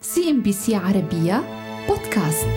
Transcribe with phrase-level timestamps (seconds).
[0.00, 1.44] CNBC عربية
[1.88, 2.48] بودكاست.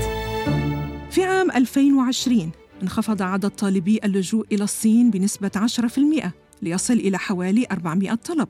[1.12, 2.52] في عام 2020
[2.84, 6.32] انخفض عدد طالبي اللجوء إلى الصين بنسبة 10%
[6.62, 8.48] ليصل إلى حوالي 400 طلب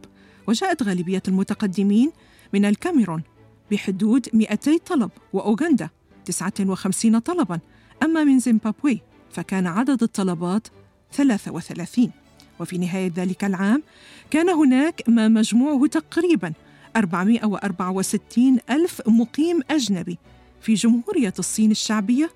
[0.48, 2.12] وجاءت غالبية المتقدمين
[2.54, 3.24] من الكاميرون
[3.72, 5.90] بحدود 200 طلب وأوغندا
[6.26, 7.60] 59 طلباً.
[8.04, 9.02] أما من زيمبابوي
[9.32, 10.68] فكان عدد الطلبات
[11.14, 12.12] 33
[12.60, 13.84] وفي نهاية ذلك العام
[14.32, 16.54] كان هناك ما مجموعه تقريباً
[16.96, 20.18] 464 ألف مقيم أجنبي.
[20.62, 22.30] في جمهورية الصين الشعبية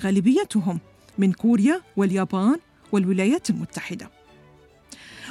[0.00, 0.78] غالبيتهم
[1.18, 2.56] من كوريا واليابان
[2.92, 4.10] والولايات المتحدة.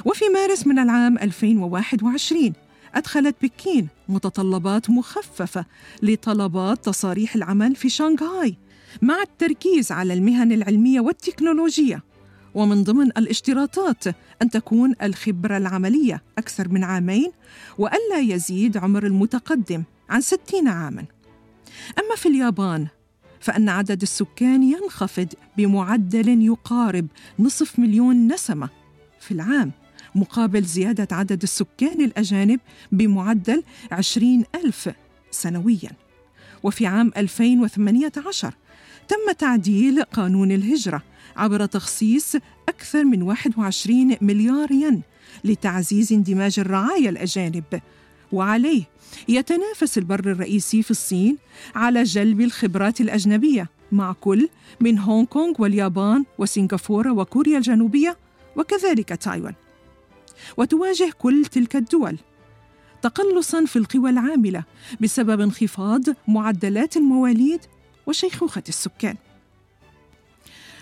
[0.04, 2.52] وفي مارس من العام 2021
[2.94, 5.64] أدخلت بكين متطلبات مخففة
[6.02, 8.56] لطلبات تصاريح العمل في شانغهاي
[9.02, 12.02] مع التركيز على المهن العلمية والتكنولوجية.
[12.56, 14.04] ومن ضمن الاشتراطات
[14.42, 17.32] أن تكون الخبرة العملية أكثر من عامين
[17.78, 21.04] وألا يزيد عمر المتقدم عن 60 عاماً.
[21.98, 22.86] أما في اليابان
[23.40, 27.06] فأن عدد السكان ينخفض بمعدل يقارب
[27.38, 28.68] نصف مليون نسمة
[29.20, 29.72] في العام
[30.14, 32.60] مقابل زيادة عدد السكان الأجانب
[32.92, 33.62] بمعدل
[33.92, 34.90] عشرين ألف
[35.30, 36.05] سنوياً.
[36.66, 38.54] وفي عام 2018
[39.08, 41.02] تم تعديل قانون الهجرة
[41.36, 42.36] عبر تخصيص
[42.68, 45.02] أكثر من 21 مليار ين
[45.44, 47.80] لتعزيز اندماج الرعايا الأجانب.
[48.32, 48.82] وعليه
[49.28, 51.38] يتنافس البر الرئيسي في الصين
[51.74, 54.48] على جلب الخبرات الأجنبية مع كل
[54.80, 58.16] من هونغ كونغ واليابان وسنغافورة وكوريا الجنوبية
[58.56, 59.54] وكذلك تايوان.
[60.56, 62.18] وتواجه كل تلك الدول
[63.06, 64.64] تقلصا في القوى العاملة
[65.00, 67.60] بسبب انخفاض معدلات المواليد
[68.06, 69.16] وشيخوخة السكان.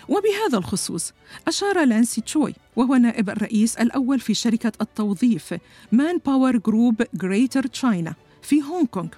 [0.09, 1.13] وبهذا الخصوص
[1.47, 5.53] أشار لانسي تشوي وهو نائب الرئيس الأول في شركة التوظيف
[5.91, 9.09] ManpowerGroup Greater China في هونغ كونغ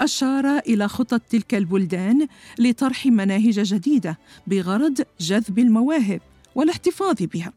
[0.00, 2.26] أشار إلى خطط تلك البلدان
[2.58, 6.20] لطرح مناهج جديدة بغرض جذب المواهب
[6.54, 7.52] والاحتفاظ بها.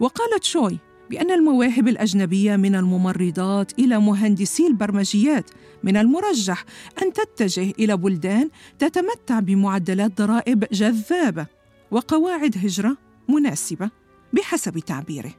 [0.00, 0.78] وقالت شوي
[1.10, 5.50] بأن المواهب الأجنبية من الممرضات إلى مهندسي البرمجيات
[5.84, 6.64] من المرجح
[7.02, 11.46] أن تتجه إلى بلدان تتمتع بمعدلات ضرائب جذابة
[11.90, 12.96] وقواعد هجرة
[13.28, 13.90] مناسبة
[14.32, 15.34] بحسب تعبيره.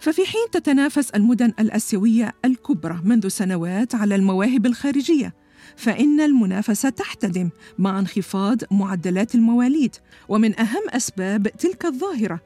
[0.00, 5.34] ففي حين تتنافس المدن الآسيوية الكبرى منذ سنوات على المواهب الخارجية،
[5.76, 9.96] فإن المنافسة تحتدم مع انخفاض معدلات المواليد،
[10.28, 12.40] ومن أهم أسباب تلك الظاهرة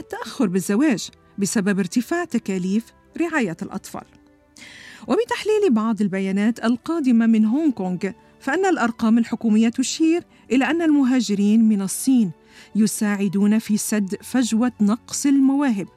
[0.00, 1.08] التأخر بالزواج
[1.38, 2.84] بسبب ارتفاع تكاليف
[3.20, 4.04] رعاية الأطفال.
[5.08, 8.10] وبتحليل بعض البيانات القادمة من هونغ كونغ
[8.40, 12.30] فإن الأرقام الحكومية تشير إلى أن المهاجرين من الصين
[12.74, 15.88] يساعدون في سد فجوة نقص المواهب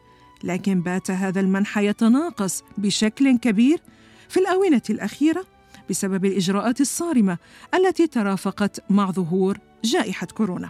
[0.44, 3.82] لكن بات هذا المنحى يتناقص بشكل كبير
[4.30, 5.46] في الآونة الأخيرة
[5.90, 7.38] بسبب الإجراءات الصارمة
[7.76, 10.70] التي ترافقت مع ظهور جائحة كورونا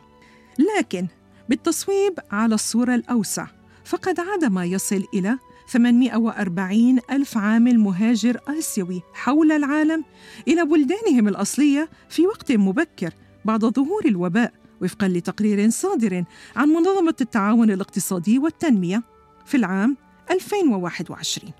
[0.77, 1.07] لكن
[1.49, 3.47] بالتصويب على الصورة الأوسع
[3.85, 10.03] فقد عاد ما يصل إلى 840 ألف عامل مهاجر آسيوي حول العالم
[10.47, 13.13] إلى بلدانهم الأصلية في وقت مبكر
[13.45, 16.23] بعد ظهور الوباء وفقا لتقرير صادر
[16.55, 19.03] عن منظمة التعاون الاقتصادي والتنمية
[19.45, 19.97] في العام
[20.31, 21.53] 2021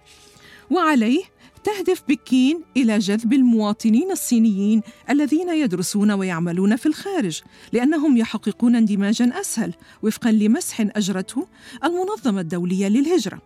[0.72, 1.24] وعليه
[1.64, 7.42] تهدف بكين إلى جذب المواطنين الصينيين الذين يدرسون ويعملون في الخارج
[7.74, 11.48] لأنهم يحققون اندماجا أسهل وفقا لمسح أجرته
[11.84, 13.42] المنظمة الدولية للهجرة.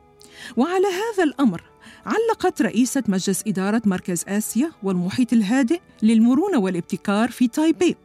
[0.57, 1.63] وعلى هذا الأمر
[2.05, 7.95] علقت رئيسة مجلس إدارة مركز آسيا والمحيط الهادئ للمرونة والابتكار في تايبي.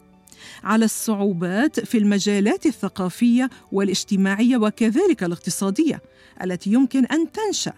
[0.65, 6.03] على الصعوبات في المجالات الثقافية والاجتماعية وكذلك الاقتصادية
[6.45, 7.73] التي يمكن أن تنشأ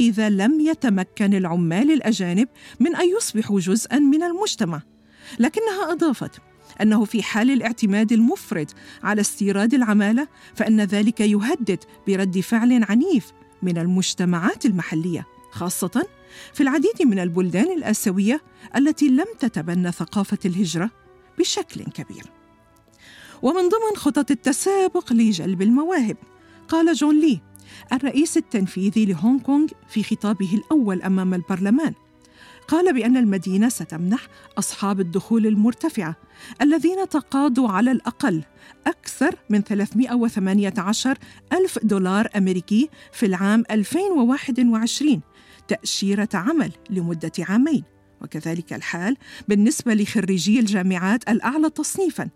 [0.00, 2.48] إذا لم يتمكن العمال الأجانب
[2.80, 4.82] من أن يصبحوا جزءا من المجتمع.
[5.38, 6.30] لكنها أضافت
[6.80, 13.78] أنه في حال الاعتماد المفرط على استيراد العمالة فإن ذلك يهدد برد فعل عنيف من
[13.78, 16.06] المجتمعات المحلية خاصة
[16.52, 18.40] في العديد من البلدان الآسيوية
[18.76, 20.90] التي لم تتبنى ثقافة الهجرة.
[21.38, 22.24] بشكل كبير.
[23.42, 26.16] ومن ضمن خطط التسابق لجلب المواهب
[26.68, 27.40] قال جون لي
[27.92, 31.94] الرئيس التنفيذي لهونغ كونغ في خطابه الأول أمام البرلمان
[32.68, 34.26] قال بأن المدينة ستمنح
[34.58, 36.16] أصحاب الدخول المرتفعة
[36.62, 38.44] الذين تقاضوا على الأقل
[38.86, 41.18] أكثر من 318
[41.52, 45.20] ألف دولار أمريكي في العام 2021
[45.68, 47.93] تأشيرة عمل لمدة عامين.
[48.24, 49.16] وكذلك الحال
[49.48, 52.28] بالنسبة لخريجي الجامعات الأعلى تصنيفاً.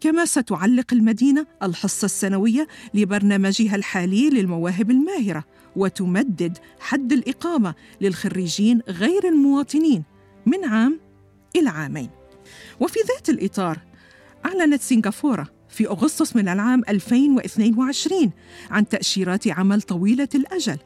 [0.00, 5.44] كما ستعلق المدينة الحصة السنوية لبرنامجها الحالي للمواهب الماهرة
[5.76, 10.02] وتمدد حد الإقامة للخريجين غير المواطنين
[10.46, 11.00] من عام
[11.56, 12.10] إلى عامين.
[12.80, 13.78] وفي ذات الإطار
[14.46, 18.30] أعلنت سنغافورة في أغسطس من العام 2022
[18.70, 20.76] عن تأشيرات عمل طويلة الأجل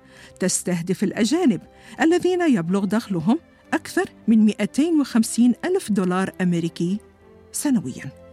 [0.41, 1.61] تستهدف الأجانب
[2.01, 3.39] الذين يبلغ دخلهم
[3.73, 6.99] أكثر من 250 ألف دولار أمريكي
[7.53, 8.27] سنوياً.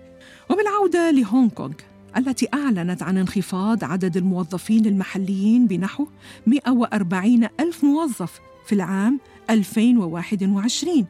[0.50, 1.74] وبالعودة لهونغ كونغ
[2.18, 6.07] التي أعلنت عن انخفاض عدد الموظفين المحليين بنحو
[6.47, 9.19] 140 ألف موظف في العام
[9.50, 11.06] 2021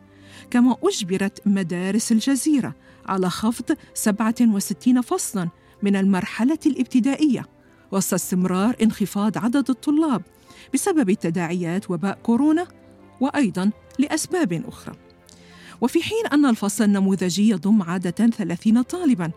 [0.52, 2.76] كما أجبرت مدارس الجزيرة
[3.06, 5.50] على خفض 67 فصلاً
[5.84, 7.46] من المرحلة الابتدائية
[7.92, 10.22] وسط استمرار انخفاض عدد الطلاب
[10.74, 12.68] بسبب تداعيات وباء كورونا
[13.22, 14.96] وأيضاً لأسباب أخرى
[15.82, 19.32] وفي حين أن الفصل النموذجي يضم عادة 30 طالباً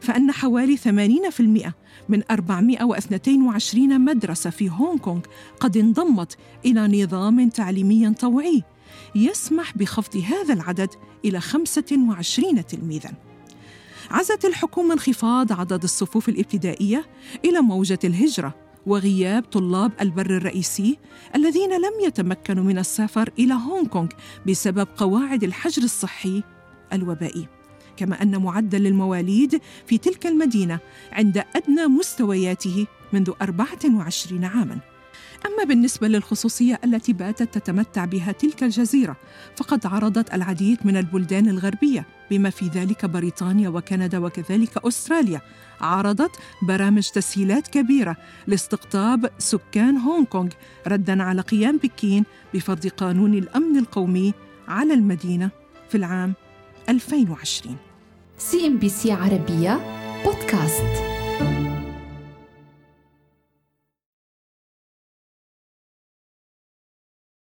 [0.00, 1.72] فأن حوالي 80%
[2.08, 5.20] من 422 مدرسة في هونغ كونغ
[5.60, 8.62] قد انضمت إلى نظام تعليمي طوعي
[9.14, 10.90] يسمح بخفض هذا العدد
[11.24, 13.12] إلى 25 تلميذاً.
[14.10, 17.06] عزت الحكومة انخفاض عدد الصفوف الابتدائية
[17.44, 20.98] إلى موجة الهجرة وغياب طلاب البر الرئيسي
[21.34, 24.08] الذين لم يتمكنوا من السفر إلى هونغ كونغ
[24.46, 26.42] بسبب قواعد الحجر الصحي
[26.92, 27.48] الوبائي.
[27.96, 30.78] كما أن معدل المواليد في تلك المدينة
[31.12, 34.78] عند أدنى مستوياته منذ 24 عاما
[35.46, 39.16] أما بالنسبة للخصوصية التي باتت تتمتع بها تلك الجزيرة
[39.56, 45.40] فقد عرضت العديد من البلدان الغربية بما في ذلك بريطانيا وكندا وكذلك أستراليا
[45.80, 46.30] عرضت
[46.62, 50.50] برامج تسهيلات كبيرة لاستقطاب سكان هونغ كونغ
[50.86, 52.24] ردا على قيام بكين
[52.54, 54.34] بفرض قانون الأمن القومي
[54.68, 55.50] على المدينة
[55.88, 56.34] في العام
[56.88, 57.76] 2020
[58.38, 59.80] CNBC عربية
[60.24, 61.17] بودكاست.